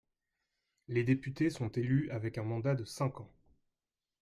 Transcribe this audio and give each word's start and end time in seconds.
Les 0.87 1.03
députés 1.03 1.51
sont 1.51 1.69
élus 1.73 2.09
avec 2.09 2.39
un 2.39 2.43
mandat 2.43 2.73
de 2.73 2.85
cinq 2.85 3.19
ans. 3.21 3.31